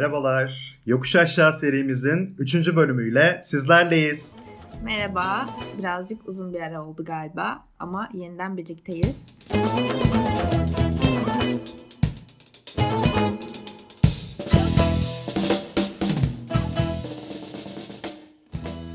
[0.00, 0.80] Merhabalar.
[0.86, 2.76] Yokuş Aşağı serimizin 3.
[2.76, 4.36] bölümüyle sizlerleyiz.
[4.84, 5.46] Merhaba.
[5.78, 9.16] Birazcık uzun bir ara oldu galiba ama yeniden birlikteyiz.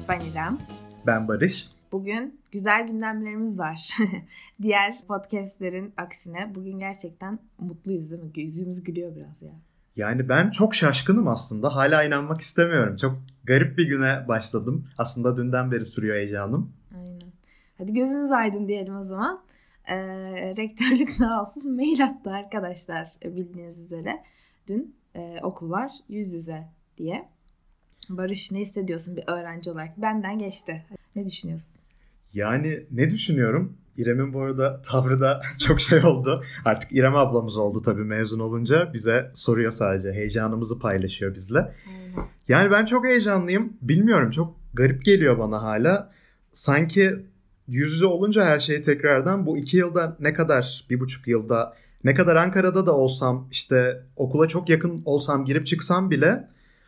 [0.10, 0.58] Ben İrem.
[1.06, 1.70] Ben Barış.
[1.92, 3.90] Bugün güzel gündemlerimiz var.
[4.62, 8.32] Diğer podcastlerin aksine bugün gerçekten mutluyuz değil mi?
[8.36, 9.48] Yüzümüz gülüyor biraz ya.
[9.48, 9.75] Yani
[10.30, 11.76] ben çok şaşkınım aslında.
[11.76, 12.96] Hala inanmak istemiyorum.
[12.96, 14.88] Çok garip bir güne başladım.
[14.98, 16.74] Aslında dünden beri sürüyor heyecanım.
[16.96, 17.32] Aynen.
[17.78, 19.42] Hadi gözünüz aydın diyelim o zaman.
[19.88, 19.96] Ee,
[20.58, 24.24] rektörlük sağ olsun mail attı arkadaşlar bildiğiniz üzere.
[24.68, 26.64] Dün e, okullar yüz yüze
[26.98, 27.30] diye.
[28.10, 30.02] Barış ne hissediyorsun bir öğrenci olarak?
[30.02, 30.86] Benden geçti.
[31.16, 31.76] Ne düşünüyorsun?
[32.34, 33.78] Yani ne düşünüyorum?
[33.98, 36.44] İrem'in bu arada tavrı da çok şey oldu.
[36.66, 38.94] Artık İrem ablamız oldu tabii mezun olunca.
[38.94, 40.12] Bize soruyor sadece.
[40.12, 41.60] Heyecanımızı paylaşıyor bizle.
[41.60, 42.28] Aynen.
[42.48, 43.74] Yani ben çok heyecanlıyım.
[43.82, 46.12] Bilmiyorum çok garip geliyor bana hala.
[46.52, 47.26] Sanki
[47.68, 52.14] yüz yüze olunca her şey tekrardan bu iki yılda ne kadar bir buçuk yılda ne
[52.14, 56.48] kadar Ankara'da da olsam işte okula çok yakın olsam girip çıksam bile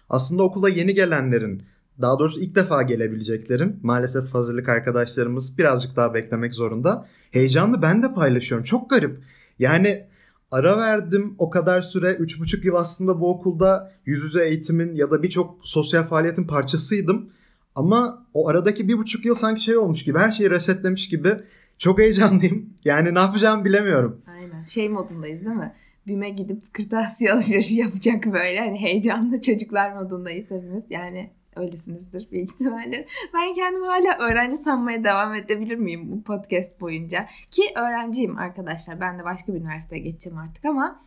[0.09, 1.63] aslında okula yeni gelenlerin
[2.01, 7.07] daha doğrusu ilk defa gelebileceklerin maalesef hazırlık arkadaşlarımız birazcık daha beklemek zorunda.
[7.31, 8.63] Heyecanlı ben de paylaşıyorum.
[8.63, 9.19] Çok garip.
[9.59, 10.07] Yani
[10.51, 15.23] ara verdim o kadar süre 3,5 yıl aslında bu okulda yüz yüze eğitimin ya da
[15.23, 17.29] birçok sosyal faaliyetin parçasıydım.
[17.75, 21.29] Ama o aradaki bir buçuk yıl sanki şey olmuş gibi her şeyi resetlemiş gibi
[21.77, 22.69] çok heyecanlıyım.
[22.85, 24.21] Yani ne yapacağımı bilemiyorum.
[24.27, 25.73] Aynen şey modundayız değil mi?
[26.07, 30.83] BİM'e gidip kırtasiye alışverişi yapacak böyle hani heyecanlı çocuklar modundayız hepimiz.
[30.89, 33.05] Yani öylesinizdir büyük ihtimalle.
[33.33, 37.27] Ben kendimi hala öğrenci sanmaya devam edebilir miyim bu podcast boyunca?
[37.51, 39.01] Ki öğrenciyim arkadaşlar.
[39.01, 41.01] Ben de başka bir üniversiteye geçeceğim artık ama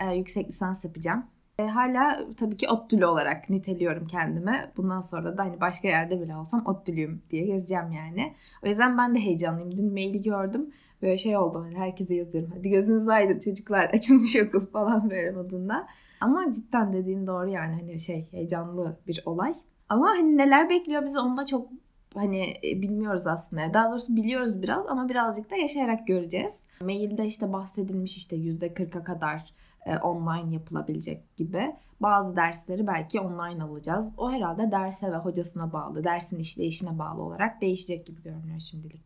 [0.00, 1.26] e, yüksek lisans yapacağım.
[1.58, 4.72] E, hala tabii ki ODTÜ'lü olarak niteliyorum kendimi.
[4.76, 8.34] Bundan sonra da hani başka yerde bile olsam ODTÜ'lüyüm diye gezeceğim yani.
[8.64, 9.76] O yüzden ben de heyecanlıyım.
[9.76, 10.70] Dün maili gördüm.
[11.02, 12.50] Böyle şey oldu hani herkese yazıyorum.
[12.56, 15.86] Hadi gözünüz aydın çocuklar açılmış okul falan böyle modunda.
[16.20, 19.54] Ama cidden dediğin doğru yani hani şey heyecanlı bir olay.
[19.88, 21.68] Ama hani neler bekliyor bizi onda çok
[22.14, 23.74] hani e, bilmiyoruz aslında.
[23.74, 26.52] Daha doğrusu biliyoruz biraz ama birazcık da yaşayarak göreceğiz.
[26.80, 29.54] Mailde işte bahsedilmiş işte %40'a kadar
[29.86, 31.74] e, online yapılabilecek gibi.
[32.00, 34.08] Bazı dersleri belki online alacağız.
[34.16, 39.02] O herhalde derse ve hocasına bağlı, dersin işleyişine bağlı olarak değişecek gibi görünüyor şimdilik.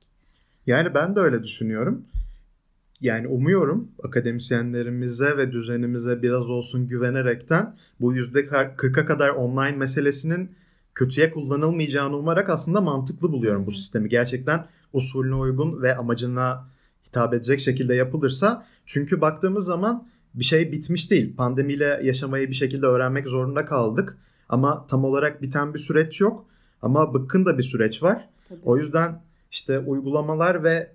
[0.66, 2.06] Yani ben de öyle düşünüyorum.
[3.00, 10.50] Yani umuyorum akademisyenlerimize ve düzenimize biraz olsun güvenerekten bu %40'a kadar online meselesinin
[10.94, 14.08] kötüye kullanılmayacağını umarak aslında mantıklı buluyorum bu sistemi.
[14.08, 16.68] Gerçekten usulüne uygun ve amacına
[17.06, 18.66] hitap edecek şekilde yapılırsa.
[18.86, 21.36] Çünkü baktığımız zaman bir şey bitmiş değil.
[21.36, 24.18] Pandemiyle yaşamayı bir şekilde öğrenmek zorunda kaldık.
[24.48, 26.46] Ama tam olarak biten bir süreç yok.
[26.82, 28.28] Ama bıkkın da bir süreç var.
[28.48, 28.60] Tabii.
[28.64, 30.92] O yüzden işte uygulamalar ve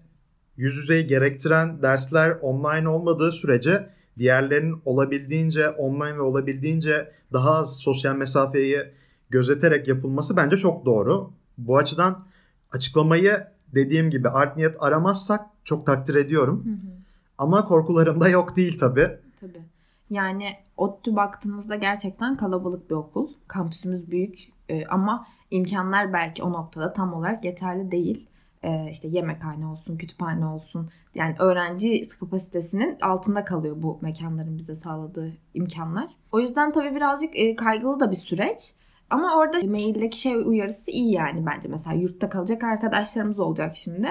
[0.57, 8.15] yüz yüzeyi gerektiren dersler online olmadığı sürece diğerlerinin olabildiğince online ve olabildiğince daha az sosyal
[8.15, 8.83] mesafeyi
[9.29, 11.31] gözeterek yapılması bence çok doğru.
[11.57, 12.25] Bu açıdan
[12.71, 16.63] açıklamayı dediğim gibi art niyet aramazsak çok takdir ediyorum.
[16.65, 16.95] Hı hı.
[17.37, 19.19] Ama korkularım da yok değil tabii.
[19.39, 19.61] Tabii.
[20.09, 23.29] Yani ODTÜ baktığımızda gerçekten kalabalık bir okul.
[23.47, 28.27] Kampüsümüz büyük ee, ama imkanlar belki o noktada tam olarak yeterli değil.
[28.63, 30.89] Ee, işte yemekhane olsun, kütüphane olsun.
[31.15, 36.07] Yani öğrenci kapasitesinin altında kalıyor bu mekanların bize sağladığı imkanlar.
[36.31, 38.73] O yüzden tabii birazcık e, kaygılı da bir süreç.
[39.09, 41.67] Ama orada maildeki şey uyarısı iyi yani bence.
[41.67, 44.07] Mesela yurtta kalacak arkadaşlarımız olacak şimdi.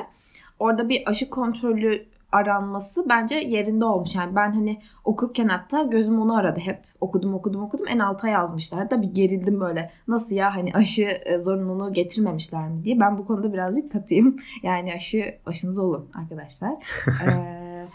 [0.59, 4.15] Orada bir aşı kontrolü aranması bence yerinde olmuş.
[4.15, 6.84] Yani ben hani okurken hatta gözüm onu aradı hep.
[7.00, 8.91] Okudum okudum okudum en alta yazmışlar.
[8.91, 9.91] Da bir gerildim böyle.
[10.09, 13.00] Nasıl ya hani aşı e, zorunluluğu getirmemişler mi diye.
[13.00, 14.37] Ben bu konuda birazcık katıyım.
[14.62, 16.72] Yani aşı aşınız olun arkadaşlar.
[17.27, 17.87] ee,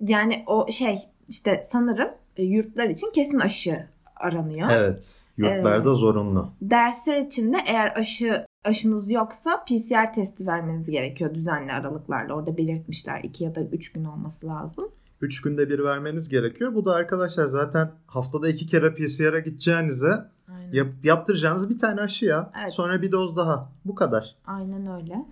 [0.00, 0.98] yani o şey
[1.28, 3.86] işte sanırım e, yurtlar için kesin aşı
[4.16, 4.70] aranıyor.
[4.70, 5.24] Evet.
[5.36, 6.48] Yurtlarda ee, zorunlu.
[6.62, 12.34] Dersler için de eğer aşı aşınız yoksa PCR testi vermeniz gerekiyor düzenli aralıklarla.
[12.34, 14.88] Orada belirtmişler 2 ya da 3 gün olması lazım.
[15.20, 16.74] 3 günde bir vermeniz gerekiyor.
[16.74, 20.24] Bu da arkadaşlar zaten haftada 2 kere PCR'a gideceğinize
[20.72, 22.50] yap, yaptıracağınız bir tane aşı ya.
[22.60, 22.72] Evet.
[22.72, 23.72] Sonra bir doz daha.
[23.84, 24.36] Bu kadar.
[24.46, 25.24] Aynen öyle.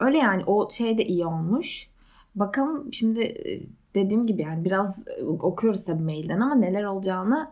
[0.00, 1.88] Öyle yani o şey de iyi olmuş.
[2.34, 3.60] Bakalım şimdi e,
[3.94, 7.50] dediğim gibi yani biraz e, okuyoruz tabii mailden ama neler olacağını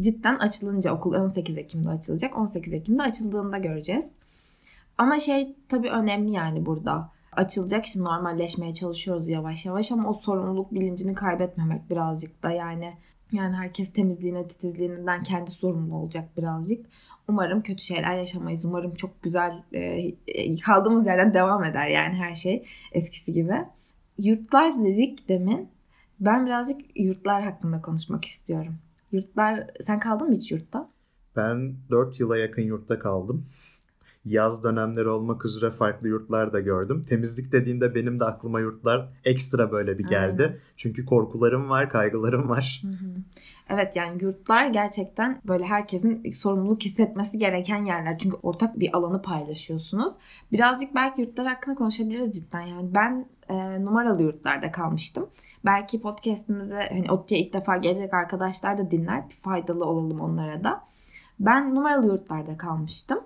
[0.00, 2.38] cidden açılınca okul 18 Ekim'de açılacak.
[2.38, 4.06] 18 Ekim'de açıldığında göreceğiz.
[4.98, 7.10] Ama şey tabii önemli yani burada.
[7.32, 12.94] Açılacak işte normalleşmeye çalışıyoruz yavaş yavaş ama o sorumluluk bilincini kaybetmemek birazcık da yani
[13.32, 16.86] Yani herkes temizliğine, titizliğinden kendi sorumlu olacak birazcık.
[17.28, 18.64] Umarım kötü şeyler yaşamayız.
[18.64, 23.54] Umarım çok güzel e, kaldığımız yerden devam eder yani her şey eskisi gibi.
[24.18, 25.68] Yurtlar dedik demin.
[26.20, 28.78] Ben birazcık yurtlar hakkında konuşmak istiyorum.
[29.12, 30.90] Yurtlar, sen kaldın mı hiç yurtta?
[31.36, 33.46] Ben 4 yıla yakın yurtta kaldım
[34.24, 37.04] yaz dönemleri olmak üzere farklı yurtlar da gördüm.
[37.08, 40.42] Temizlik dediğinde benim de aklıma yurtlar ekstra böyle bir geldi.
[40.42, 40.58] Aynen.
[40.76, 42.82] Çünkü korkularım var, kaygılarım var.
[43.70, 48.18] Evet yani yurtlar gerçekten böyle herkesin sorumluluk hissetmesi gereken yerler.
[48.18, 50.14] Çünkü ortak bir alanı paylaşıyorsunuz.
[50.52, 52.60] Birazcık belki yurtlar hakkında konuşabiliriz cidden.
[52.60, 55.30] Yani ben e, numaralı yurtlarda kalmıştım.
[55.64, 59.28] Belki podcast'imizi hani ODTÜ'ye ilk defa gelecek arkadaşlar da dinler.
[59.42, 60.84] Faydalı olalım onlara da.
[61.40, 63.20] Ben numaralı yurtlarda kalmıştım.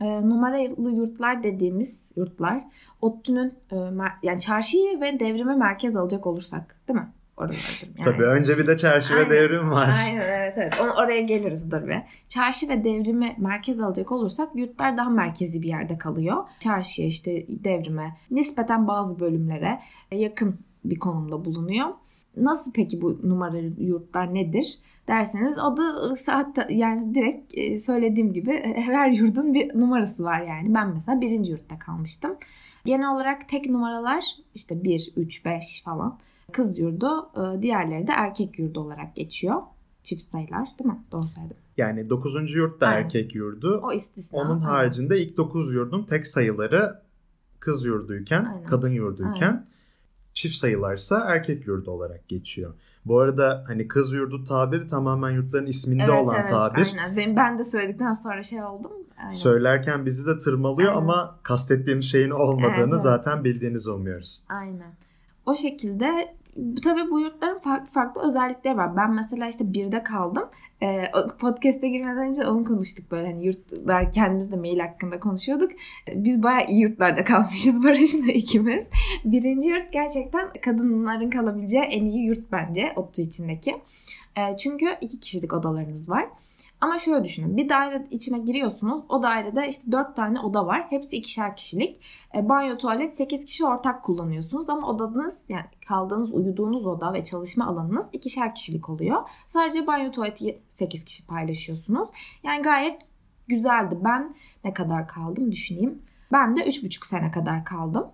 [0.00, 2.64] E, numaralı yurtlar dediğimiz yurtlar
[3.00, 3.76] ODTÜ'nün e,
[4.22, 7.08] yani çarşıyı ve devrimi merkez alacak olursak değil mi?
[7.36, 7.90] Oralardır.
[7.98, 8.04] Yani.
[8.04, 9.94] Tabii önce bir de çarşı ve devrim var.
[10.04, 10.74] Aynen evet evet.
[10.82, 12.06] Onu, oraya geliriz dur be.
[12.28, 16.36] Çarşı ve devrimi merkez alacak olursak yurtlar daha merkezi bir yerde kalıyor.
[16.58, 19.80] Çarşıya işte devrime nispeten bazı bölümlere
[20.12, 21.88] yakın bir konumda bulunuyor.
[22.36, 24.78] Nasıl peki bu numaralı yurtlar nedir
[25.08, 25.82] derseniz adı
[26.26, 30.74] hatta yani direkt e, söylediğim gibi e, her yurdun bir numarası var yani.
[30.74, 32.36] Ben mesela birinci yurtta kalmıştım.
[32.84, 36.18] Genel olarak tek numaralar işte 1, 3, 5 falan
[36.54, 39.62] kız yurdu e, diğerleri de erkek yurdu olarak geçiyor.
[40.02, 41.04] Çift sayılar değil mi?
[41.12, 41.56] Doğru söyledim.
[41.76, 42.54] Yani 9.
[42.54, 43.04] yurt da Aynen.
[43.04, 43.80] erkek yurdu.
[43.82, 44.38] O istisna.
[44.38, 47.02] Onun haricinde ilk 9 yurdun tek sayıları
[47.60, 48.66] kız yurduyken, Aynen.
[48.66, 49.74] kadın yurduyken Aynen
[50.34, 52.74] çift sayılarsa erkek yurdu olarak geçiyor.
[53.04, 56.86] Bu arada hani kız yurdu tabiri tamamen yurtların isminde evet, olan evet, tabir.
[56.86, 57.16] Aynen.
[57.16, 58.92] Ben, ben de söyledikten sonra şey oldum.
[59.18, 59.28] Aynen.
[59.28, 61.02] Söylerken bizi de tırmalıyor aynen.
[61.02, 64.44] ama kastettiğimiz şeyin olmadığını evet, zaten bildiğinizi umuyoruz.
[64.48, 64.92] Aynen.
[65.46, 66.34] O şekilde
[66.82, 68.96] tabii bu yurtların farklı farklı özellikleri var.
[68.96, 70.44] Ben mesela işte birde kaldım.
[70.82, 71.04] E,
[71.38, 75.72] podcast'e girmeden önce onu konuştuk böyle hani yurtlar kendimiz de mail hakkında konuşuyorduk.
[76.14, 78.84] Biz bayağı iyi yurtlarda kalmışız Barış'la ikimiz.
[79.24, 83.76] Birinci yurt gerçekten kadınların kalabileceği en iyi yurt bence ODTÜ içindeki.
[84.36, 86.26] E, çünkü iki kişilik odalarınız var.
[86.80, 87.56] Ama şöyle düşünün.
[87.56, 89.04] Bir daire içine giriyorsunuz.
[89.08, 90.86] O dairede işte 4 tane oda var.
[90.90, 92.00] Hepsi ikişer kişilik.
[92.36, 94.68] E, banyo, tuvalet 8 kişi ortak kullanıyorsunuz.
[94.68, 99.28] Ama odanız yani kaldığınız, uyuduğunuz oda ve çalışma alanınız ikişer kişilik oluyor.
[99.46, 102.08] Sadece banyo, tuvaleti 8 kişi paylaşıyorsunuz.
[102.42, 103.00] Yani gayet
[103.48, 103.98] güzeldi.
[104.04, 104.34] Ben
[104.64, 106.02] ne kadar kaldım düşüneyim.
[106.32, 108.06] Ben de 3,5 sene kadar kaldım.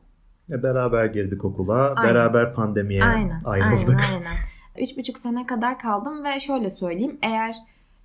[0.50, 1.94] E, beraber girdik okula.
[1.96, 2.14] Aynen.
[2.14, 4.00] Beraber pandemiye aynen, ayrıldık.
[4.00, 4.86] Aynen aynen.
[4.86, 7.18] 3,5 sene kadar kaldım ve şöyle söyleyeyim.
[7.22, 7.56] Eğer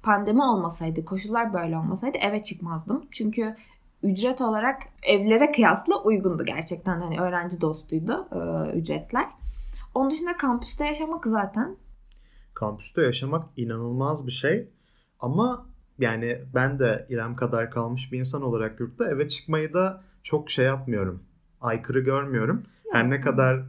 [0.05, 3.05] pandemi olmasaydı, koşullar böyle olmasaydı eve çıkmazdım.
[3.11, 3.55] Çünkü
[4.03, 7.01] ücret olarak evlere kıyasla uygundu gerçekten.
[7.01, 9.25] Hani öğrenci dostuydu e, ücretler.
[9.95, 11.77] Onun dışında kampüste yaşamak zaten.
[12.53, 14.69] Kampüste yaşamak inanılmaz bir şey.
[15.19, 15.65] Ama
[15.99, 20.65] yani ben de İrem kadar kalmış bir insan olarak yurtta eve çıkmayı da çok şey
[20.65, 21.23] yapmıyorum.
[21.61, 22.63] Aykırı görmüyorum.
[22.91, 23.63] Her ne kadar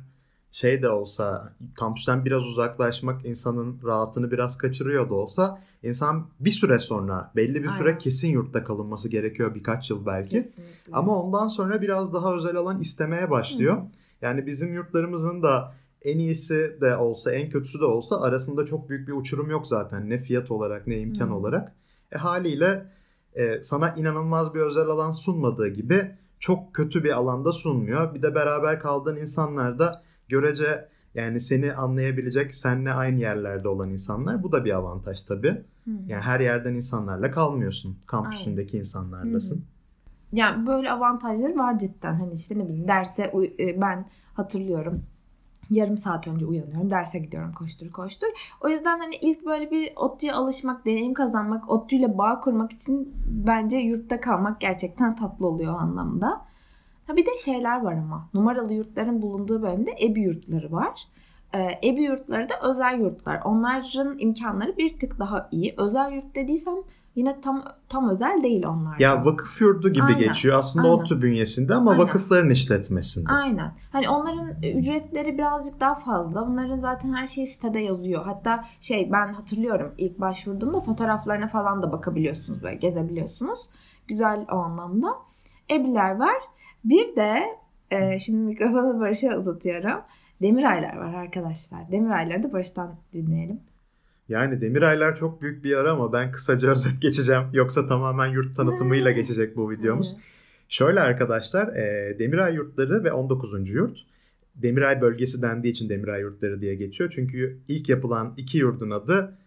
[0.50, 6.78] şey de olsa kampüsten biraz uzaklaşmak insanın rahatını biraz kaçırıyor da olsa insan bir süre
[6.78, 7.78] sonra belli bir Aynen.
[7.78, 10.43] süre kesin yurtta kalınması gerekiyor birkaç yıl belki.
[10.43, 10.93] Kesinlikle.
[10.93, 13.76] Ama ondan sonra biraz daha özel alan istemeye başlıyor.
[13.76, 13.87] Hı.
[14.22, 19.08] Yani bizim yurtlarımızın da en iyisi de olsa en kötüsü de olsa arasında çok büyük
[19.08, 21.34] bir uçurum yok zaten ne fiyat olarak ne imkan Hı.
[21.34, 21.72] olarak.
[22.12, 22.86] E haliyle
[23.34, 28.15] e, sana inanılmaz bir özel alan sunmadığı gibi çok kötü bir alanda sunmuyor.
[28.15, 34.42] Bir de beraber kaldığın insanlar da görece yani seni anlayabilecek, seninle aynı yerlerde olan insanlar.
[34.42, 35.64] Bu da bir avantaj tabii.
[35.84, 35.90] Hı.
[36.06, 37.98] Yani her yerden insanlarla kalmıyorsun.
[38.06, 38.78] Kampüsündeki Aynen.
[38.78, 39.56] insanlarlasın.
[39.56, 39.62] Hı.
[40.32, 42.14] Yani böyle avantajları var cidden.
[42.14, 45.02] Hani işte ne bileyim derse e, ben hatırlıyorum
[45.70, 46.90] yarım saat önce uyanıyorum.
[46.90, 48.26] Derse gidiyorum koştur koştur.
[48.60, 53.76] O yüzden hani ilk böyle bir ODTÜ'ye alışmak, deneyim kazanmak, ODTÜ'yle bağ kurmak için bence
[53.76, 56.46] yurtta kalmak gerçekten tatlı oluyor o anlamda.
[57.06, 58.29] Ha bir de şeyler var ama.
[58.34, 61.08] Numaralı yurtların bulunduğu bölümde ebi yurtları var.
[61.55, 63.41] Ee, ebi yurtları da özel yurtlar.
[63.44, 65.75] Onların imkanları bir tık daha iyi.
[65.79, 66.75] Özel yurt dediysem
[67.15, 68.98] yine tam tam özel değil onlar.
[68.98, 70.19] Ya vakıf yurdu gibi Aynen.
[70.19, 70.58] geçiyor.
[70.58, 70.98] Aslında Aynen.
[70.98, 72.05] ODTÜ bünyesinde ama Aynen.
[72.05, 73.32] vakıfların işletmesinde.
[73.32, 73.72] Aynen.
[73.93, 76.44] Hani onların ücretleri birazcık daha fazla.
[76.44, 78.25] Onların zaten her şeyi sitede yazıyor.
[78.25, 83.60] Hatta şey ben hatırlıyorum ilk başvurduğumda fotoğraflarına falan da bakabiliyorsunuz böyle gezebiliyorsunuz.
[84.08, 85.08] Güzel o anlamda.
[85.70, 86.36] Ebiler var.
[86.84, 87.42] Bir de
[87.90, 90.00] e, şimdi mikrofonu Barış'a uzatıyorum.
[90.42, 91.92] Demiraylar var arkadaşlar.
[91.92, 93.60] Demirayları da Barış'tan dinleyelim.
[94.28, 97.42] Yani Demiraylar çok büyük bir ara ama ben kısaca özet geçeceğim.
[97.52, 100.16] Yoksa tamamen yurt tanıtımıyla geçecek bu videomuz.
[100.68, 103.70] Şöyle arkadaşlar e, Demiray yurtları ve 19.
[103.70, 103.98] yurt
[104.54, 107.12] Demiray bölgesi dendiği için Demiray yurtları diye geçiyor.
[107.14, 109.38] Çünkü ilk yapılan iki yurdun adı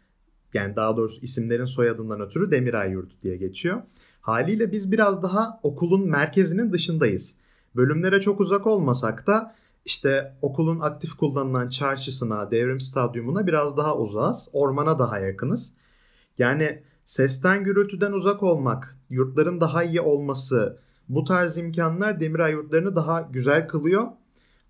[0.53, 3.81] yani daha doğrusu isimlerin soyadından ötürü Demiray yurdu diye geçiyor.
[4.29, 7.36] Haliyle biz biraz daha okulun merkezinin dışındayız.
[7.75, 9.55] Bölümlere çok uzak olmasak da
[9.86, 14.50] işte okulun aktif kullanılan çarşısına, devrim stadyumuna biraz daha uzağız.
[14.53, 15.74] Ormana daha yakınız.
[16.38, 20.77] Yani sesten gürültüden uzak olmak, yurtların daha iyi olması,
[21.09, 24.07] bu tarz imkanlar Demiray yurtlarını daha güzel kılıyor.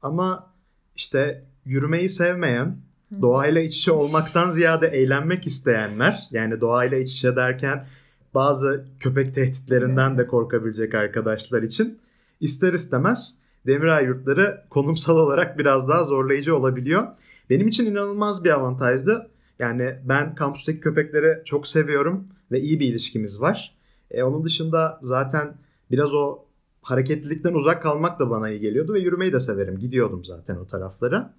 [0.02, 0.54] Ama
[0.96, 2.78] işte yürümeyi sevmeyen,
[3.22, 7.86] doğayla iç içe olmaktan ziyade eğlenmek isteyenler, yani doğayla iç içe derken
[8.34, 12.00] bazı köpek tehditlerinden de korkabilecek arkadaşlar için
[12.40, 17.08] ister istemez Demiray yurtları konumsal olarak biraz daha zorlayıcı olabiliyor.
[17.50, 19.30] Benim için inanılmaz bir avantajdı.
[19.60, 23.76] Yani ben kampüsteki köpekleri çok seviyorum ve iyi bir ilişkimiz var.
[24.12, 25.58] E, onun dışında zaten
[25.92, 26.40] biraz o
[26.82, 29.80] hareketlilikten uzak kalmak da bana iyi geliyordu ve yürümeyi de severim.
[29.80, 31.34] Gidiyordum zaten o taraflara.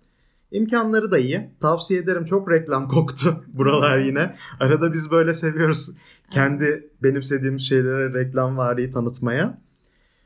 [0.50, 1.50] İmkanları da iyi.
[1.61, 2.25] Tavsiye ederim.
[2.25, 4.35] Çok reklam koktu buralar yine.
[4.61, 5.90] Arada biz böyle seviyoruz.
[6.30, 9.59] Kendi benimsediğimiz şeylere reklam vari tanıtmaya.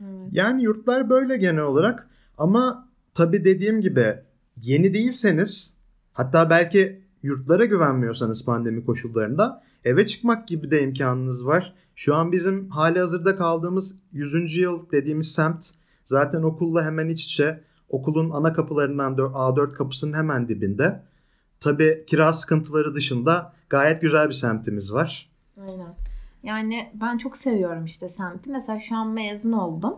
[0.01, 0.29] Evet.
[0.33, 2.09] Yani yurtlar böyle genel olarak.
[2.39, 4.15] Ama tabii dediğim gibi
[4.63, 5.75] yeni değilseniz
[6.13, 11.75] hatta belki yurtlara güvenmiyorsanız pandemi koşullarında eve çıkmak gibi de imkanınız var.
[11.97, 14.57] Şu an bizim hali hazırda kaldığımız 100.
[14.57, 15.67] yıl dediğimiz semt
[16.05, 17.61] zaten okulla hemen iç içe.
[17.95, 21.03] Okulun ana kapılarından A4 kapısının hemen dibinde.
[21.61, 25.31] Tabii kira sıkıntıları dışında gayet güzel bir semtimiz var.
[25.61, 25.95] Aynen.
[26.43, 28.51] Yani ben çok seviyorum işte semti.
[28.51, 29.95] Mesela şu an mezun oldum.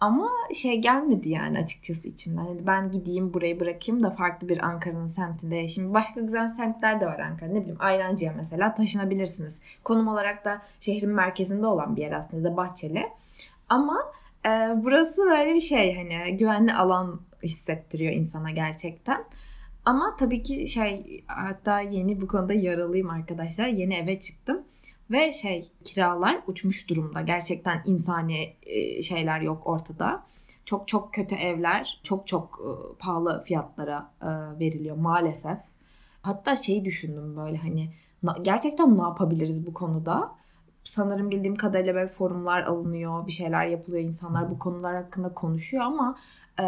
[0.00, 2.44] Ama şey gelmedi yani açıkçası içimden.
[2.44, 5.94] Yani ben gideyim burayı bırakayım da farklı bir Ankara'nın semtinde yaşayayım.
[5.94, 7.50] Başka güzel semtler de var Ankara.
[7.50, 9.58] Ne bileyim Ayrancı'ya mesela taşınabilirsiniz.
[9.84, 13.06] Konum olarak da şehrin merkezinde olan bir yer aslında da Bahçeli.
[13.68, 13.98] Ama
[14.46, 19.24] e, burası böyle bir şey hani güvenli alan hissettiriyor insana gerçekten.
[19.84, 23.68] Ama tabii ki şey hatta yeni bu konuda yaralıyım arkadaşlar.
[23.68, 24.62] Yeni eve çıktım.
[25.10, 27.20] Ve şey kiralar uçmuş durumda.
[27.20, 30.22] Gerçekten insani e, şeyler yok ortada.
[30.64, 34.26] Çok çok kötü evler çok çok e, pahalı fiyatlara e,
[34.60, 35.58] veriliyor maalesef.
[36.22, 37.90] Hatta şeyi düşündüm böyle hani
[38.42, 40.34] gerçekten ne yapabiliriz bu konuda?
[40.84, 46.16] Sanırım bildiğim kadarıyla böyle forumlar alınıyor, bir şeyler yapılıyor, insanlar bu konular hakkında konuşuyor ama
[46.60, 46.64] e,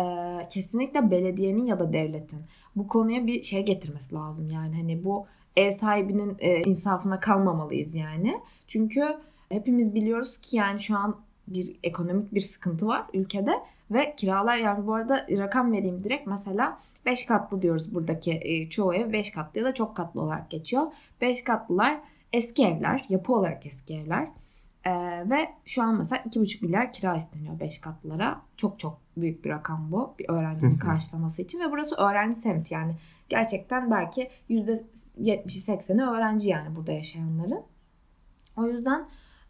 [0.48, 2.40] kesinlikle belediyenin ya da devletin
[2.76, 4.50] bu konuya bir şey getirmesi lazım.
[4.50, 8.40] Yani hani bu ev sahibinin e, insafına kalmamalıyız yani.
[8.66, 9.16] Çünkü
[9.48, 11.16] hepimiz biliyoruz ki yani şu an
[11.48, 13.52] bir ekonomik bir sıkıntı var ülkede
[13.90, 18.94] ve kiralar yani bu arada rakam vereyim direkt mesela 5 katlı diyoruz buradaki e, çoğu
[18.94, 20.82] ev 5 katlı ya da çok katlı olarak geçiyor.
[21.20, 22.00] 5 katlılar
[22.36, 24.28] eski evler, yapı olarak eski evler.
[24.86, 28.42] Ee, ve şu an mesela 2,5 milyar kira isteniyor 5 katlılara.
[28.56, 32.96] Çok çok büyük bir rakam bu bir öğrencinin karşılaması için ve burası öğrenci semti yani
[33.28, 37.62] gerçekten belki %70'i 80'i öğrenci yani burada yaşayanların.
[38.56, 39.08] O yüzden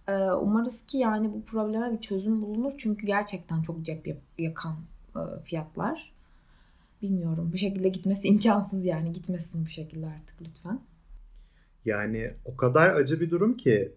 [0.08, 4.76] e, umarız ki yani bu probleme bir çözüm bulunur çünkü gerçekten çok cep yakan
[5.16, 6.12] e, fiyatlar.
[7.02, 10.80] Bilmiyorum bu şekilde gitmesi imkansız yani gitmesin bu şekilde artık lütfen.
[11.86, 13.92] Yani o kadar acı bir durum ki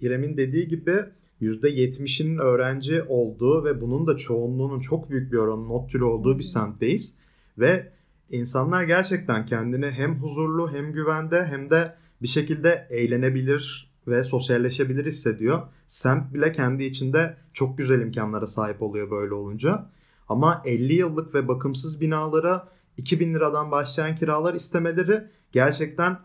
[0.00, 1.04] İrem'in dediği gibi
[1.42, 6.44] %70'inin öğrenci olduğu ve bunun da çoğunluğunun çok büyük bir oranın not türü olduğu bir
[6.44, 7.14] semtteyiz.
[7.58, 7.92] Ve
[8.30, 15.62] insanlar gerçekten kendini hem huzurlu hem güvende hem de bir şekilde eğlenebilir ve sosyalleşebilir hissediyor.
[15.86, 19.86] Semt bile kendi içinde çok güzel imkanlara sahip oluyor böyle olunca.
[20.28, 26.18] Ama 50 yıllık ve bakımsız binalara 2000 liradan başlayan kiralar istemeleri gerçekten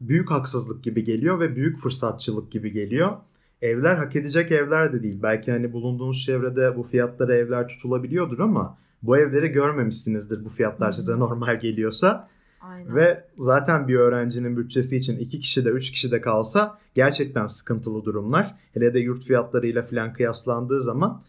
[0.00, 3.16] büyük haksızlık gibi geliyor ve büyük fırsatçılık gibi geliyor.
[3.62, 5.22] Evler hak edecek evler de değil.
[5.22, 11.18] Belki hani bulunduğunuz çevrede bu fiyatlara evler tutulabiliyordur ama bu evleri görmemişsinizdir bu fiyatlar size
[11.18, 12.28] normal geliyorsa.
[12.60, 12.96] Aynen.
[12.96, 18.04] Ve zaten bir öğrencinin bütçesi için iki kişi de üç kişi de kalsa gerçekten sıkıntılı
[18.04, 18.54] durumlar.
[18.74, 21.22] Hele de yurt fiyatlarıyla falan kıyaslandığı zaman.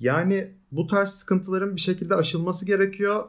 [0.00, 3.24] Yani bu tarz sıkıntıların bir şekilde aşılması gerekiyor.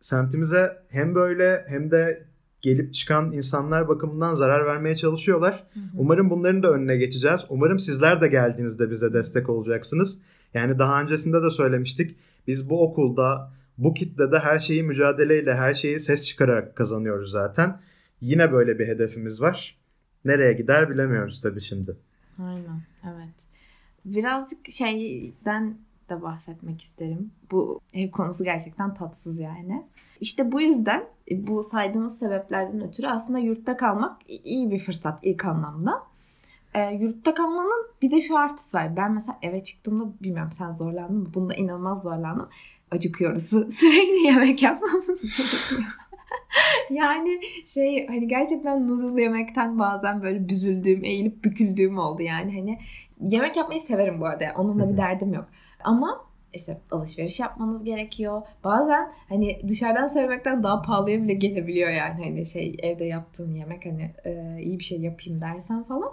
[0.00, 2.26] Semtimize hem böyle hem de
[2.66, 5.66] gelip çıkan insanlar bakımından zarar vermeye çalışıyorlar.
[5.74, 5.84] Hı hı.
[5.98, 7.46] Umarım bunların da önüne geçeceğiz.
[7.48, 10.20] Umarım sizler de geldiğinizde bize destek olacaksınız.
[10.54, 12.16] Yani daha öncesinde de söylemiştik.
[12.46, 17.80] Biz bu okulda, bu kitlede her şeyi mücadeleyle, her şeyi ses çıkararak kazanıyoruz zaten.
[18.20, 19.76] Yine böyle bir hedefimiz var.
[20.24, 21.96] Nereye gider bilemiyoruz tabii şimdi.
[22.38, 23.34] Aynen, evet.
[24.04, 25.78] Birazcık şeyden
[26.10, 27.30] de bahsetmek isterim.
[27.50, 29.86] Bu ev konusu gerçekten tatsız yani.
[30.20, 35.44] İşte bu yüzden e, bu saydığımız sebeplerden ötürü aslında yurtta kalmak iyi bir fırsat ilk
[35.44, 36.02] anlamda.
[36.74, 38.96] E, yurtta kalmanın bir de şu artısı var.
[38.96, 41.28] Ben mesela eve çıktığımda bilmiyorum sen zorlandın mı?
[41.34, 42.48] Bunda inanılmaz zorlandım.
[42.90, 43.42] acıkıyoruz.
[43.74, 45.82] Sürekli yemek yapmamız gerekiyor.
[46.90, 52.78] yani şey hani gerçekten noodle yemekten bazen böyle büzüldüğüm, eğilip büküldüğüm oldu yani hani
[53.20, 54.44] yemek yapmayı severim bu arada.
[54.56, 55.48] Onunla bir derdim yok.
[55.84, 58.42] Ama işte alışveriş yapmanız gerekiyor.
[58.64, 64.10] Bazen hani dışarıdan söylemekten daha pahalıya bile gelebiliyor yani hani şey evde yaptığın yemek hani
[64.24, 66.12] e, iyi bir şey yapayım dersen falan.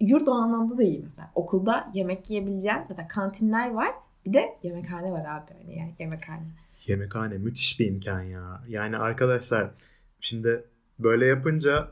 [0.00, 1.30] Yurt o anlamda da iyi mesela.
[1.34, 3.94] Okulda yemek yiyebileceğin mesela kantinler var.
[4.26, 6.42] Bir de yemekhane var abi hani yani yemekhane.
[6.86, 8.64] Yemekhane müthiş bir imkan ya.
[8.68, 9.70] Yani arkadaşlar
[10.20, 10.64] şimdi
[10.98, 11.88] böyle yapınca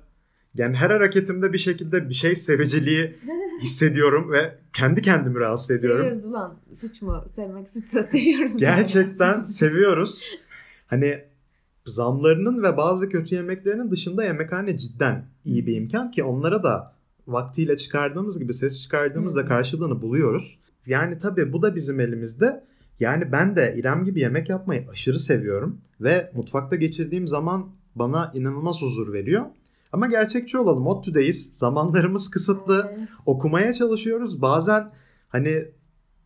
[0.54, 3.16] yani her hareketimde bir şekilde bir şey seviciliği
[3.62, 6.00] hissediyorum ve kendi kendimi rahatsız ediyorum.
[6.00, 6.58] Seviyoruz ulan.
[6.72, 7.24] Suç mu?
[7.34, 8.56] Sevmek suçsa seviyoruz.
[8.56, 10.28] Gerçekten seviyoruz.
[10.86, 11.24] Hani
[11.84, 16.92] zamlarının ve bazı kötü yemeklerinin dışında yemekhane cidden iyi bir imkan ki onlara da
[17.26, 20.58] vaktiyle çıkardığımız gibi ses çıkardığımızda karşılığını buluyoruz.
[20.86, 22.64] Yani tabii bu da bizim elimizde.
[23.02, 28.82] Yani ben de İrem gibi yemek yapmayı aşırı seviyorum ve mutfakta geçirdiğim zaman bana inanılmaz
[28.82, 29.44] huzur veriyor.
[29.92, 30.86] Ama gerçekçi olalım.
[30.86, 31.50] ODTÜ'deyiz.
[31.52, 32.96] Zamanlarımız kısıtlı.
[33.26, 34.42] Okumaya çalışıyoruz.
[34.42, 34.90] Bazen
[35.28, 35.64] hani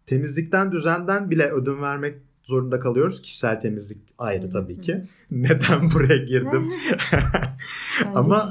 [0.06, 3.22] temizlikten, düzenden bile ödün vermek zorunda kalıyoruz.
[3.22, 5.04] Kişisel temizlik ayrı tabii ki.
[5.30, 6.72] Neden buraya girdim?
[8.14, 8.46] ama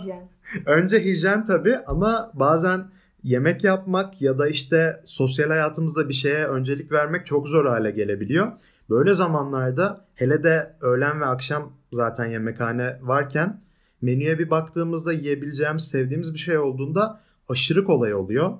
[0.65, 2.85] önce hijyen tabii ama bazen
[3.25, 8.51] yemek yapmak ya da işte sosyal hayatımızda bir şeye öncelik vermek çok zor hale gelebiliyor.
[8.89, 13.61] Böyle zamanlarda hele de öğlen ve akşam zaten yemekhane varken
[14.01, 18.51] menüye bir baktığımızda yiyebileceğimiz, sevdiğimiz bir şey olduğunda aşırı kolay oluyor.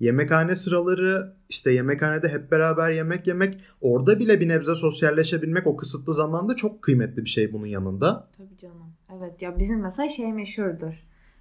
[0.00, 6.14] Yemekhane sıraları, işte yemekhanede hep beraber yemek yemek, orada bile bir nebze sosyalleşebilmek o kısıtlı
[6.14, 8.28] zamanda çok kıymetli bir şey bunun yanında.
[8.36, 8.92] Tabii canım.
[9.18, 10.94] Evet ya bizim mesela şey meşhurdur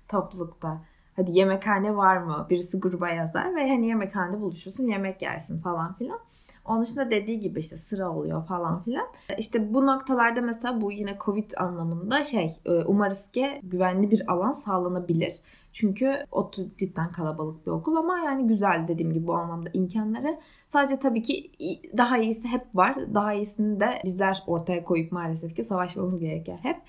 [0.07, 0.81] toplulukta.
[1.15, 2.47] Hadi yemekhane var mı?
[2.49, 6.19] Birisi gruba yazar ve hani yemekhanede buluşursun, yemek yersin falan filan.
[6.65, 9.07] Onun dışında dediği gibi işte sıra oluyor falan filan.
[9.37, 14.51] İşte bu noktalarda mesela bu yine Covid anlamında şey e, umarız ki güvenli bir alan
[14.51, 15.39] sağlanabilir.
[15.73, 20.39] Çünkü ODTÜ cidden kalabalık bir okul ama yani güzel dediğim gibi bu anlamda imkanları.
[20.69, 21.51] Sadece tabii ki
[21.97, 22.95] daha iyisi hep var.
[23.13, 26.81] Daha iyisini de bizler ortaya koyup maalesef ki savaşmamız gerekiyor hep.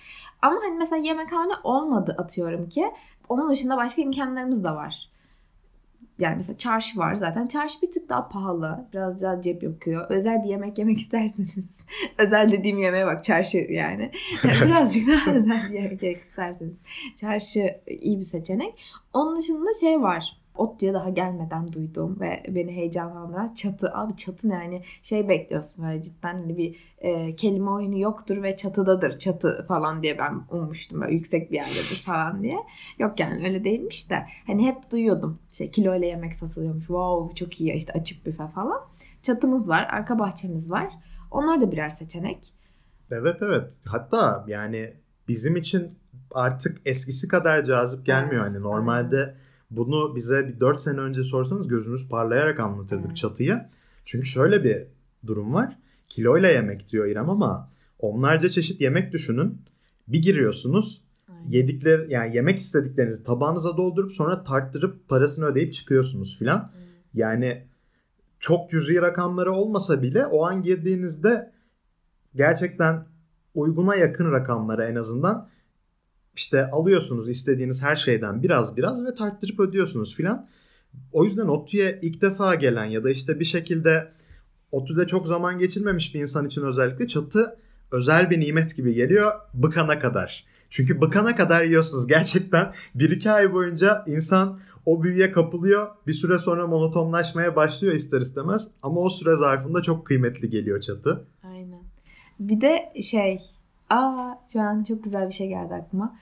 [0.43, 2.91] Ama hani mesela yemekhane olmadı atıyorum ki.
[3.29, 5.15] Onun dışında başka imkanlarımız da var
[6.19, 7.47] yani mesela çarşı var zaten.
[7.47, 8.89] Çarşı bir tık daha pahalı.
[8.93, 10.07] Biraz daha cep yakıyor.
[10.11, 11.55] Özel bir yemek yemek isterseniz.
[12.19, 14.11] özel dediğim yemeğe bak çarşı yani.
[14.45, 16.77] Birazcık daha özel bir yemek yemek isterseniz.
[17.17, 18.81] Çarşı iyi bir seçenek.
[19.13, 20.44] Onun dışında şey var.
[20.55, 23.95] ODTÜ'ye daha gelmeden duydum ve beni heyecanlandıran çatı.
[23.95, 28.57] Abi çatı ne yani şey bekliyorsun böyle cidden hani bir e, kelime oyunu yoktur ve
[28.57, 32.59] çatıdadır çatı falan diye ben ummuştum böyle yüksek bir yerdedir falan diye.
[32.99, 37.61] Yok yani öyle değilmiş de hani hep duyuyordum işte kilo ile yemek satılıyormuş wow çok
[37.61, 38.81] iyi işte açık büfe falan.
[39.23, 40.89] Çatımız var arka bahçemiz var
[41.31, 42.55] onlar da birer seçenek.
[43.11, 44.95] Evet evet hatta yani
[45.29, 45.99] bizim için
[46.31, 48.43] artık eskisi kadar cazip gelmiyor.
[48.43, 49.35] Hani normalde
[49.77, 53.17] bunu bize bir 4 sene önce sorsanız gözümüz parlayarak anlatırdık evet.
[53.17, 53.61] çatıyı.
[54.05, 54.83] Çünkü şöyle bir
[55.27, 55.79] durum var.
[56.09, 59.63] Kiloyla yemek diyor İrem ama onlarca çeşit yemek düşünün.
[60.09, 61.03] Bir giriyorsunuz.
[61.29, 61.51] Aynen.
[61.51, 66.71] Yedikler yani yemek istediklerinizi tabağınıza doldurup sonra tarttırıp parasını ödeyip çıkıyorsunuz filan.
[67.15, 67.67] Yani
[68.39, 71.53] çok cüzi rakamları olmasa bile o an girdiğinizde
[72.35, 73.07] gerçekten
[73.55, 75.49] uyguna yakın rakamlara en azından
[76.37, 80.49] işte alıyorsunuz istediğiniz her şeyden biraz biraz ve tarttırıp ödüyorsunuz filan.
[81.13, 84.13] O yüzden ODTÜ'ye ilk defa gelen ya da işte bir şekilde
[84.73, 87.57] ODTÜ'de çok zaman geçirmemiş bir insan için özellikle çatı
[87.91, 90.45] özel bir nimet gibi geliyor bıkana kadar.
[90.71, 92.07] Çünkü bıkana kadar yiyorsunuz.
[92.15, 95.89] Gerçekten 1-2 ay boyunca insan o büyüye kapılıyor.
[96.07, 98.71] Bir süre sonra monotonlaşmaya başlıyor ister istemez.
[98.83, 101.27] Ama o süre zarfında çok kıymetli geliyor çatı.
[101.43, 101.83] Aynen.
[102.41, 103.41] Bir de şey
[103.91, 106.17] Aa şu an çok güzel bir şey geldi aklıma.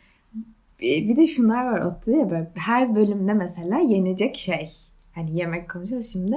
[0.80, 4.68] Bir de şunlar var Otlu ya böyle her bölümde mesela yenecek şey.
[5.14, 6.36] Hani yemek konuşuyoruz şimdi.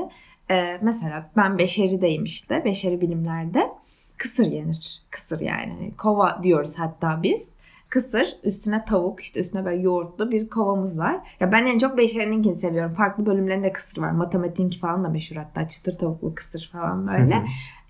[0.51, 2.65] Ee, mesela ben beşerideyim işte.
[2.65, 3.71] Beşeri bilimlerde.
[4.17, 5.01] Kısır yenir.
[5.09, 5.73] Kısır yani.
[5.73, 7.45] Hani kova diyoruz hatta biz.
[7.89, 11.35] Kısır üstüne tavuk işte üstüne böyle yoğurtlu bir kovamız var.
[11.39, 12.93] Ya ben en çok beşerininkini seviyorum.
[12.93, 14.11] Farklı bölümlerinde kısır var.
[14.11, 15.67] Matematiğinki falan da meşhur hatta.
[15.67, 17.35] Çıtır tavuklu kısır falan böyle.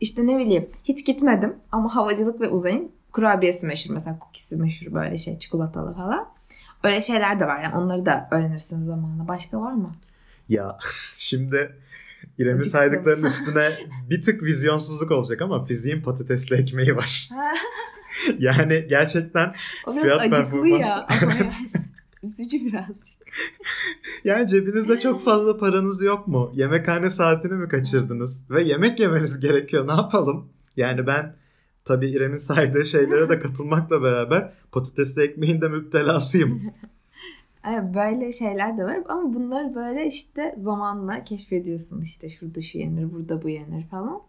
[0.02, 5.18] işte ne bileyim hiç gitmedim ama havacılık ve uzayın kurabiyesi meşhur mesela cookie'si meşhur böyle
[5.18, 6.30] şey çikolatalı falan.
[6.84, 9.28] Öyle şeyler de var yani onları da öğrenirsiniz zamanla.
[9.28, 9.92] Başka var mı?
[10.50, 10.78] Ya
[11.16, 11.76] şimdi
[12.38, 13.72] İrem'i saydıklarının üstüne
[14.10, 17.30] bir tık vizyonsuzluk olacak ama fiziğin patatesli ekmeği var.
[18.40, 19.56] yani gerçekten
[19.88, 21.08] o biraz fiyat ya.
[21.24, 21.60] evet.
[22.24, 23.16] Üzücü birazcık.
[24.24, 26.52] yani cebinizde çok fazla paranız yok mu?
[26.54, 28.50] Yemekhane saatini mi kaçırdınız?
[28.50, 29.88] Ve yemek yemeniz gerekiyor.
[29.88, 30.50] Ne yapalım?
[30.78, 31.36] Yani ben
[31.86, 36.62] Tabii İrem'in saydığı şeylere de katılmakla beraber patatesli ekmeğin de müptelasıyım.
[37.96, 43.44] Böyle şeyler de var ama bunları böyle işte zamanla keşfediyorsun işte şurada şu yenir burada
[43.44, 44.22] bu yenir falan.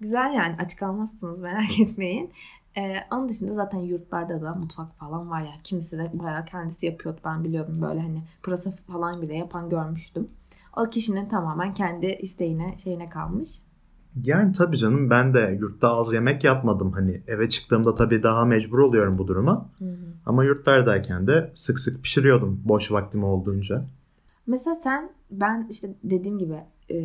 [0.00, 2.30] Güzel yani aç kalmazsınız merak etmeyin.
[2.76, 5.52] Ee, onun dışında zaten yurtlarda da mutfak falan var ya.
[5.64, 10.28] Kimisi de bayağı kendisi yapıyordu ben biliyordum böyle hani pırasa falan bile yapan görmüştüm.
[10.76, 13.48] O kişinin tamamen kendi isteğine şeyine kalmış.
[14.24, 16.92] Yani tabii canım ben de yurtta az yemek yapmadım.
[16.92, 19.68] Hani eve çıktığımda tabii daha mecbur oluyorum bu duruma.
[19.78, 19.96] Hı hı.
[20.26, 23.84] Ama yurtlardayken de sık sık pişiriyordum boş vaktim olduğunca.
[24.46, 26.56] Mesela sen ben işte dediğim gibi
[26.90, 26.96] e,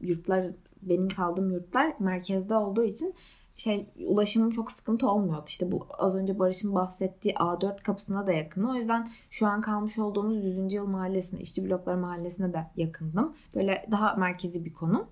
[0.00, 0.46] yurtlar
[0.82, 3.14] benim kaldığım yurtlar merkezde olduğu için
[3.56, 5.44] şey ulaşımım çok sıkıntı olmuyordu.
[5.46, 8.64] İşte bu az önce Barış'ın bahsettiği A4 kapısına da yakın.
[8.64, 10.72] O yüzden şu an kalmış olduğumuz 100.
[10.72, 13.34] yıl mahallesine, işçi blokları mahallesine de yakındım.
[13.54, 15.06] Böyle daha merkezi bir konum.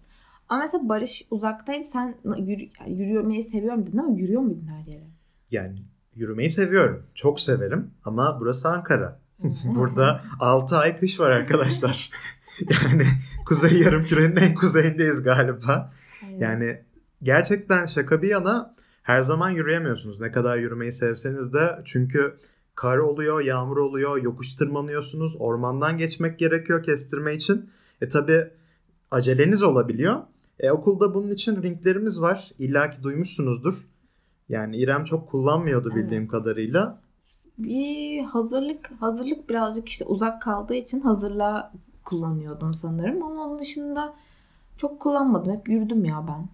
[0.52, 1.82] Ama mesela Barış uzaktaydı.
[1.82, 5.04] Sen yürü, yani yürümeyi seviyorum dedin ama yürüyor muydun her yere?
[5.50, 5.82] Yani
[6.14, 7.06] yürümeyi seviyorum.
[7.14, 7.90] Çok severim.
[8.04, 9.20] Ama burası Ankara.
[9.64, 12.10] Burada 6 ay kış var arkadaşlar.
[12.70, 13.06] yani
[13.46, 15.92] kuzey yarım kürenin en kuzeyindeyiz galiba.
[16.38, 16.82] Yani
[17.22, 20.20] gerçekten şaka bir yana her zaman yürüyemiyorsunuz.
[20.20, 22.36] Ne kadar yürümeyi sevseniz de çünkü
[22.74, 25.36] kar oluyor, yağmur oluyor, yokuş tırmanıyorsunuz.
[25.38, 27.70] Ormandan geçmek gerekiyor kestirme için.
[28.00, 28.50] E tabi
[29.10, 30.22] aceleniz olabiliyor.
[30.62, 32.50] E, okulda bunun için ringlerimiz var.
[32.58, 33.88] İlla ki duymuşsunuzdur.
[34.48, 36.30] Yani İrem çok kullanmıyordu bildiğim evet.
[36.30, 37.00] kadarıyla.
[37.58, 41.72] Bir hazırlık hazırlık birazcık işte uzak kaldığı için hazırlığa
[42.04, 44.14] kullanıyordum sanırım ama onun dışında
[44.76, 45.52] çok kullanmadım.
[45.52, 46.48] Hep yürüdüm ya ben.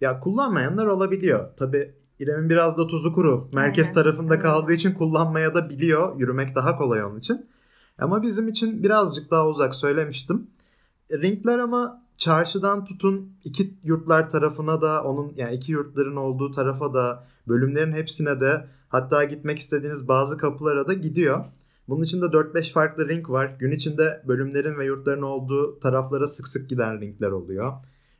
[0.00, 1.56] Ya kullanmayanlar olabiliyor.
[1.56, 3.50] Tabi İrem'in biraz da tuzu kuru.
[3.52, 3.94] Merkez evet.
[3.94, 4.44] tarafında evet.
[4.44, 6.20] kaldığı için kullanmaya da biliyor.
[6.20, 7.46] Yürümek daha kolay onun için.
[7.98, 10.50] Ama bizim için birazcık daha uzak söylemiştim.
[11.12, 17.26] Ringler ama çarşıdan tutun iki yurtlar tarafına da onun yani iki yurtların olduğu tarafa da
[17.48, 21.44] bölümlerin hepsine de hatta gitmek istediğiniz bazı kapılara da gidiyor.
[21.88, 23.56] Bunun için de 4-5 farklı ring var.
[23.58, 27.72] Gün içinde bölümlerin ve yurtların olduğu taraflara sık sık giden ringler oluyor.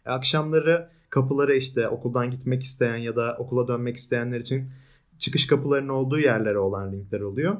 [0.07, 4.71] E, akşamları kapılara işte okuldan gitmek isteyen ya da okula dönmek isteyenler için
[5.19, 7.57] çıkış kapılarının olduğu yerlere olan ringler oluyor.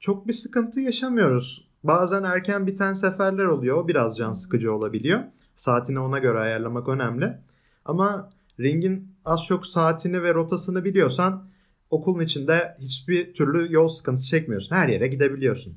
[0.00, 1.68] Çok bir sıkıntı yaşamıyoruz.
[1.84, 3.76] Bazen erken biten seferler oluyor.
[3.76, 5.20] O biraz can sıkıcı olabiliyor.
[5.56, 7.38] Saatini ona göre ayarlamak önemli.
[7.84, 11.44] Ama ringin az çok saatini ve rotasını biliyorsan
[11.90, 14.76] okulun içinde hiçbir türlü yol sıkıntısı çekmiyorsun.
[14.76, 15.76] Her yere gidebiliyorsun.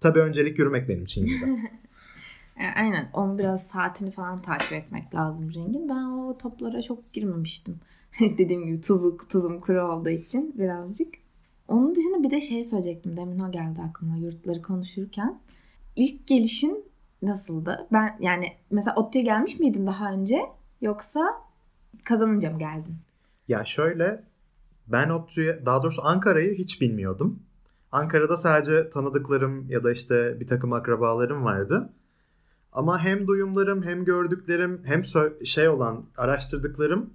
[0.00, 1.26] Tabii öncelik yürümek benim için
[2.56, 3.10] e, Aynen.
[3.12, 5.88] Onu biraz saatini falan takip etmek lazım ringin.
[5.88, 7.80] Ben o toplara çok girmemiştim.
[8.20, 11.14] Dediğim gibi tuzu, tuzum kuru olduğu için birazcık.
[11.68, 13.16] Onun dışında bir de şey söyleyecektim.
[13.16, 15.40] Demin o geldi aklıma yurtları konuşurken.
[15.96, 16.84] İlk gelişin
[17.22, 17.86] nasıldı?
[17.92, 20.40] Ben yani mesela ODTÜ'ye gelmiş miydin daha önce?
[20.80, 21.34] Yoksa
[22.04, 22.96] kazanınca mı geldin?
[23.48, 24.22] Ya şöyle
[24.86, 27.42] ben ODTÜ'ye daha doğrusu Ankara'yı hiç bilmiyordum.
[27.92, 31.92] Ankara'da sadece tanıdıklarım ya da işte bir takım akrabalarım vardı.
[32.72, 35.02] Ama hem duyumlarım hem gördüklerim hem
[35.44, 37.10] şey olan araştırdıklarım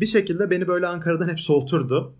[0.00, 2.14] bir şekilde beni böyle Ankara'dan hep soğuturdu.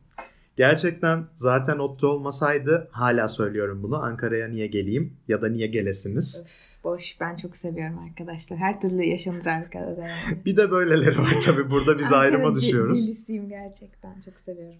[0.56, 4.02] Gerçekten zaten ODTÜ olmasaydı hala söylüyorum bunu.
[4.02, 6.46] Ankara'ya niye geleyim ya da niye gelesiniz?
[6.84, 8.58] Boş ben çok seviyorum arkadaşlar.
[8.58, 10.44] Her türlü yaşanır Ankara'da yani.
[10.44, 13.06] bir de böyleleri var tabii burada biz ayrıma düşüyoruz.
[13.08, 14.78] Dilisiyim gerçekten çok seviyorum.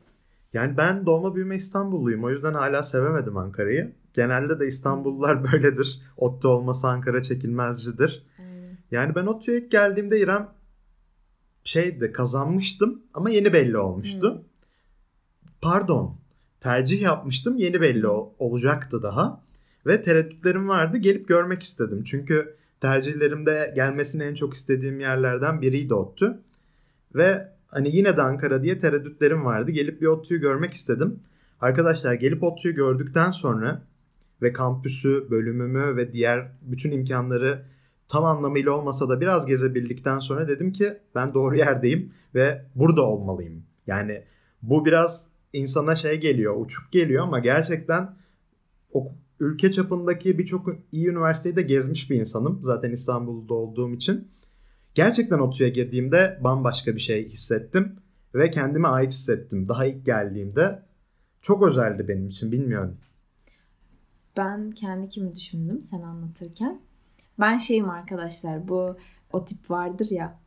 [0.53, 2.25] Yani ben doğma büyüme İstanbulluyum.
[2.25, 3.93] O yüzden hala sevemedim Ankara'yı.
[4.15, 6.01] Genelde de İstanbullular böyledir.
[6.17, 8.27] ODTÜ olması Ankara çekilmezcidir.
[8.39, 8.79] Aynen.
[8.91, 10.49] Yani ben ODTÜ'ye ilk geldiğimde İrem
[11.65, 14.35] şeydi kazanmıştım ama yeni belli olmuştu.
[14.35, 14.43] Hmm.
[15.61, 16.17] Pardon
[16.61, 19.41] tercih yapmıştım yeni belli ol- olacaktı daha.
[19.87, 22.05] Ve tereddütlerim vardı gelip görmek istedim.
[22.05, 26.39] Çünkü tercihlerimde gelmesini en çok istediğim yerlerden biriydi ODTÜ.
[27.15, 29.71] Ve hani yine de Ankara diye tereddütlerim vardı.
[29.71, 31.21] Gelip bir ODTÜ'yü görmek istedim.
[31.61, 33.83] Arkadaşlar gelip ODTÜ'yü gördükten sonra
[34.43, 37.63] ve kampüsü, bölümümü ve diğer bütün imkanları
[38.09, 43.63] tam anlamıyla olmasa da biraz gezebildikten sonra dedim ki ben doğru yerdeyim ve burada olmalıyım.
[43.87, 44.23] Yani
[44.63, 48.15] bu biraz insana şey geliyor, uçuk geliyor ama gerçekten
[49.41, 52.61] ülke çapındaki birçok iyi üniversiteyi de gezmiş bir insanım.
[52.63, 54.29] Zaten İstanbul'da olduğum için.
[54.95, 57.97] Gerçekten ODTÜ'ye girdiğimde bambaşka bir şey hissettim
[58.35, 59.69] ve kendime ait hissettim.
[59.69, 60.83] Daha ilk geldiğimde
[61.41, 62.97] çok özeldi benim için bilmiyorum.
[64.37, 66.81] Ben kendi kimi düşündüm sen anlatırken.
[67.41, 68.97] Ben şeyim arkadaşlar bu
[69.33, 70.41] o tip vardır ya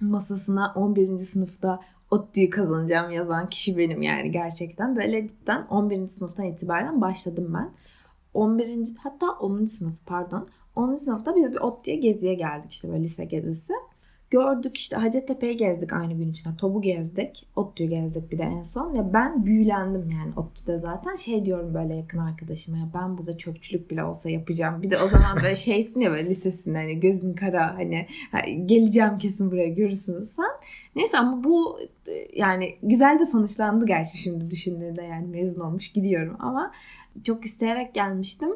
[0.00, 1.18] masasına 11.
[1.18, 4.96] sınıfta ODTÜ'yü kazanacağım yazan kişi benim yani gerçekten.
[4.96, 6.08] Böyle cidden 11.
[6.08, 7.72] sınıftan itibaren başladım ben.
[8.34, 8.88] 11.
[8.98, 9.64] hatta 10.
[9.64, 10.48] sınıf pardon.
[10.76, 10.94] 10.
[10.94, 13.72] sınıfta biz bir ODTÜ'ye geziye geldik işte böyle lise gezisi.
[14.32, 16.56] Gördük işte Hacettepe'yi gezdik aynı gün içinde.
[16.56, 17.46] Tobu gezdik.
[17.56, 18.94] ODTÜ'yü gezdik bir de en son.
[18.94, 21.14] Ya ben büyülendim yani ODTÜ'de zaten.
[21.14, 24.82] Şey diyorum böyle yakın arkadaşıma ya ben burada çöpçülük bile olsa yapacağım.
[24.82, 28.06] Bir de o zaman böyle şeysin ya böyle lisesin hani gözün kara hani
[28.66, 30.52] geleceğim kesin buraya görürsünüz falan.
[30.96, 31.78] Neyse ama bu
[32.34, 36.72] yani güzel de sonuçlandı gerçi şimdi düşündüğünde yani mezun olmuş gidiyorum ama
[37.24, 38.50] çok isteyerek gelmiştim.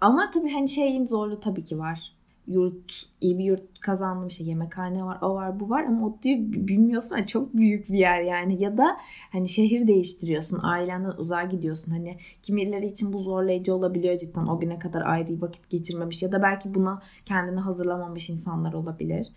[0.00, 5.04] Ama tabii hani şeyin zorluğu tabii ki var yurt, iyi bir yurt kazandım işte yemekhane
[5.04, 8.78] var, o var, bu var ama ODTÜ'yü bilmiyorsun yani çok büyük bir yer yani ya
[8.78, 8.96] da
[9.32, 11.90] hani şehir değiştiriyorsun, ailenden uzağa gidiyorsun.
[11.92, 16.42] Hani kimileri için bu zorlayıcı olabiliyor cidden o güne kadar ayrı vakit geçirmemiş ya da
[16.42, 19.28] belki buna kendini hazırlamamış insanlar olabilir.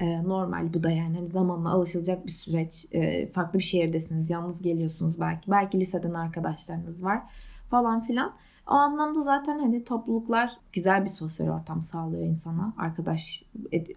[0.00, 2.86] Ee, normal bu da yani hani zamanla alışılacak bir süreç.
[2.92, 5.50] Ee, farklı bir şehirdesiniz, yalnız geliyorsunuz belki.
[5.50, 7.22] Belki liseden arkadaşlarınız var
[7.70, 8.32] falan filan.
[8.66, 12.74] O anlamda zaten hani topluluklar güzel bir sosyal ortam sağlıyor insana.
[12.78, 13.44] Arkadaş,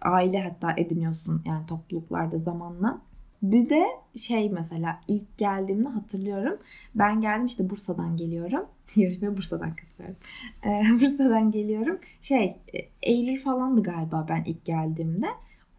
[0.02, 3.00] aile hatta ediniyorsun yani topluluklarda zamanla.
[3.42, 6.58] Bir de şey mesela ilk geldiğimde hatırlıyorum.
[6.94, 8.66] Ben geldim işte Bursa'dan geliyorum.
[8.96, 10.16] Yarışmaya Bursa'dan katılıyorum.
[10.64, 11.98] Ee, Bursa'dan geliyorum.
[12.20, 15.26] Şey e, Eylül falandı galiba ben ilk geldiğimde.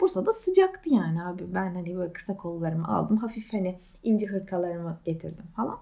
[0.02, 1.44] Bursa'da sıcaktı yani abi.
[1.54, 3.18] Ben hani böyle kısa kollarımı aldım.
[3.18, 5.78] Hafif hani ince hırkalarımı getirdim falan.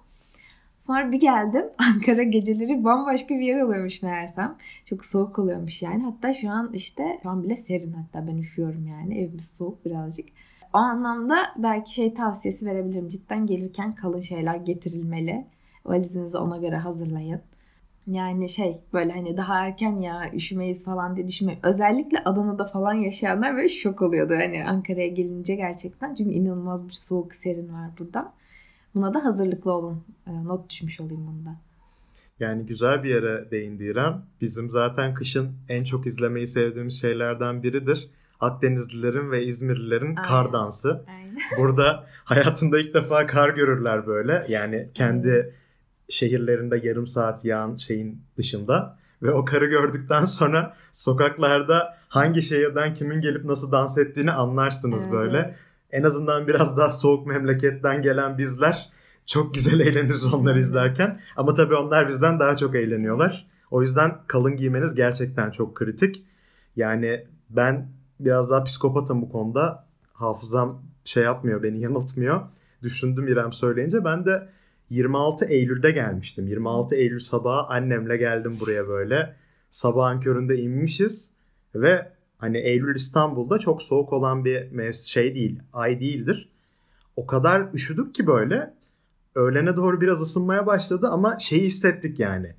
[0.83, 1.65] Sonra bir geldim
[1.95, 4.55] Ankara geceleri bambaşka bir yer oluyormuş meğersem.
[4.85, 6.03] Çok soğuk oluyormuş yani.
[6.03, 9.19] Hatta şu an işte şu an bile serin hatta ben üşüyorum yani.
[9.19, 10.25] Evimiz soğuk birazcık.
[10.73, 13.09] O anlamda belki şey tavsiyesi verebilirim.
[13.09, 15.45] Cidden gelirken kalın şeyler getirilmeli.
[15.85, 17.41] Valizinizi ona göre hazırlayın.
[18.07, 21.59] Yani şey böyle hani daha erken ya üşümeyiz falan diye düşünmeyin.
[21.63, 24.33] Özellikle Adana'da falan yaşayanlar böyle şok oluyordu.
[24.37, 26.15] Hani Ankara'ya gelince gerçekten.
[26.15, 28.33] Çünkü inanılmaz bir soğuk serin var burada.
[28.95, 30.03] Buna da hazırlıklı olun.
[30.27, 31.55] E, not düşmüş olayım bunda.
[32.39, 34.25] Yani güzel bir yere değindi İrem.
[34.41, 38.09] Bizim zaten kışın en çok izlemeyi sevdiğimiz şeylerden biridir.
[38.39, 40.23] Akdenizlilerin ve İzmirlilerin Aynen.
[40.23, 41.05] kar dansı.
[41.07, 41.37] Aynen.
[41.57, 44.45] Burada hayatında ilk defa kar görürler böyle.
[44.49, 45.51] Yani kendi Aynen.
[46.09, 48.97] şehirlerinde yarım saat yağan şeyin dışında.
[49.21, 55.13] Ve o karı gördükten sonra sokaklarda hangi şehirden kimin gelip nasıl dans ettiğini anlarsınız evet.
[55.13, 55.55] böyle
[55.93, 58.89] en azından biraz daha soğuk memleketten gelen bizler
[59.25, 61.19] çok güzel eğleniriz onları izlerken.
[61.35, 63.47] Ama tabii onlar bizden daha çok eğleniyorlar.
[63.71, 66.25] O yüzden kalın giymeniz gerçekten çok kritik.
[66.75, 67.87] Yani ben
[68.19, 69.87] biraz daha psikopatım bu konuda.
[70.13, 72.41] Hafızam şey yapmıyor, beni yanıltmıyor.
[72.81, 74.05] Düşündüm İrem söyleyince.
[74.05, 74.49] Ben de
[74.89, 76.47] 26 Eylül'de gelmiştim.
[76.47, 79.35] 26 Eylül sabahı annemle geldim buraya böyle.
[79.69, 81.31] Sabahın köründe inmişiz
[81.75, 82.12] ve
[82.43, 86.49] Hani Eylül İstanbul'da çok soğuk olan bir mevsim şey değil, ay değildir.
[87.15, 88.73] O kadar üşüdük ki böyle
[89.35, 92.55] öğlene doğru biraz ısınmaya başladı ama şeyi hissettik yani.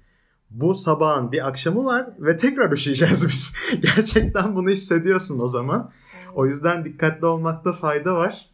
[0.50, 3.56] Bu sabahın bir akşamı var ve tekrar üşüyeceğiz biz.
[3.80, 5.90] Gerçekten bunu hissediyorsun o zaman.
[6.34, 8.50] O yüzden dikkatli olmakta fayda var.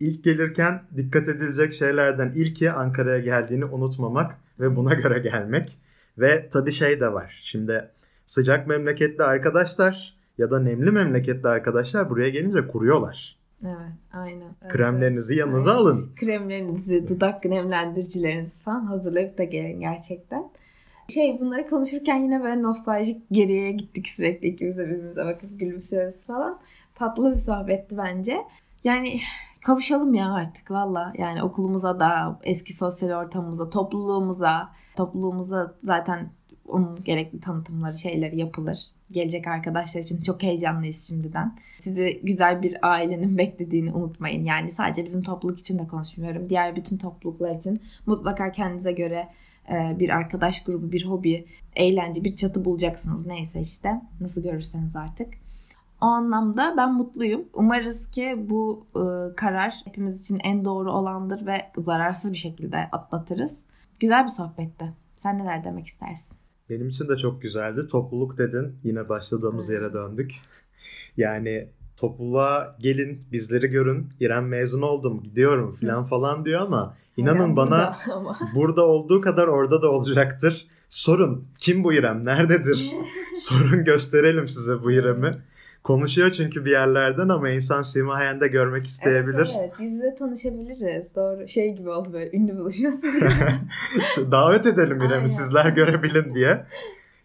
[0.00, 5.78] İlk gelirken dikkat edilecek şeylerden ilki Ankara'ya geldiğini unutmamak ve buna göre gelmek.
[6.18, 7.40] Ve tabii şey de var.
[7.44, 7.90] Şimdi
[8.26, 13.36] sıcak memleketli arkadaşlar ya da nemli memleketli arkadaşlar buraya gelince kuruyorlar.
[13.64, 14.54] Evet, aynen.
[14.68, 15.40] Kremlerinizi evet.
[15.40, 15.82] yanınıza aynen.
[15.82, 16.10] alın.
[16.16, 20.50] Kremlerinizi, dudak nemlendiricilerinizi falan hazırlayıp da gelin gerçekten.
[21.08, 26.60] Şey bunları konuşurken yine böyle nostaljik geriye gittik sürekli ikimiz de birbirimize bakıp gülümsüyoruz falan.
[26.94, 28.38] Tatlı bir sohbetti bence.
[28.84, 29.20] Yani
[29.64, 31.12] kavuşalım ya artık valla.
[31.18, 34.68] Yani okulumuza da, eski sosyal ortamımıza, topluluğumuza.
[34.96, 36.30] Topluluğumuza zaten
[36.68, 38.78] onun gerekli tanıtımları, şeyleri yapılır
[39.10, 41.56] gelecek arkadaşlar için çok heyecanlıyız şimdiden.
[41.78, 44.44] Sizi güzel bir ailenin beklediğini unutmayın.
[44.44, 46.50] Yani sadece bizim topluluk için de konuşmuyorum.
[46.50, 49.28] Diğer bütün topluluklar için mutlaka kendinize göre
[49.70, 53.26] e, bir arkadaş grubu, bir hobi, eğlence, bir çatı bulacaksınız.
[53.26, 55.34] Neyse işte nasıl görürseniz artık.
[56.00, 57.44] O anlamda ben mutluyum.
[57.54, 63.52] Umarız ki bu e, karar hepimiz için en doğru olandır ve zararsız bir şekilde atlatırız.
[64.00, 64.92] Güzel bir sohbetti.
[65.16, 66.36] Sen neler demek istersin?
[66.70, 67.86] Benim için de çok güzeldi.
[67.88, 68.76] Topluluk dedin.
[68.84, 70.34] Yine başladığımız yere döndük.
[71.16, 74.08] Yani topluluğa gelin bizleri görün.
[74.20, 79.46] İrem mezun oldum gidiyorum falan falan diyor ama inanın İrem bana burada, burada olduğu kadar
[79.46, 80.66] orada da olacaktır.
[80.88, 82.92] Sorun kim bu İrem nerededir?
[83.34, 85.32] Sorun gösterelim size bu İrem'i.
[85.86, 89.36] Konuşuyor çünkü bir yerlerden ama insan simayen de görmek isteyebilir.
[89.38, 91.14] Evet, evet yüz yüze tanışabiliriz.
[91.14, 93.06] Doğru şey gibi oldu böyle ünlü buluşması.
[94.30, 96.66] Davet edelim İrem'i sizler görebilin diye.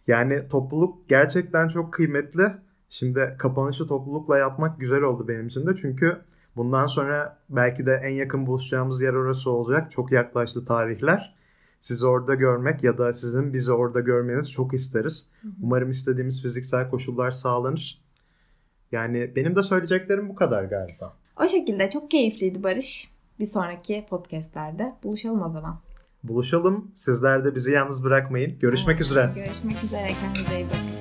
[0.08, 2.44] Yani topluluk gerçekten çok kıymetli.
[2.90, 5.76] Şimdi kapanışı toplulukla yapmak güzel oldu benim için de.
[5.76, 6.18] Çünkü
[6.56, 9.92] bundan sonra belki de en yakın buluşacağımız yer orası olacak.
[9.92, 11.36] Çok yaklaştı tarihler.
[11.80, 15.26] Sizi orada görmek ya da sizin bizi orada görmeniz çok isteriz.
[15.62, 18.02] Umarım istediğimiz fiziksel koşullar sağlanır.
[18.92, 21.14] Yani benim de söyleyeceklerim bu kadar galiba.
[21.44, 23.12] O şekilde çok keyifliydi Barış.
[23.40, 25.80] Bir sonraki podcastlerde buluşalım o zaman.
[26.24, 26.92] Buluşalım.
[26.96, 28.60] Sizler de bizi yalnız bırakmayın.
[28.60, 29.30] Görüşmek üzere.
[29.36, 30.08] Görüşmek üzere.
[30.22, 31.01] Kendinize iyi bakın.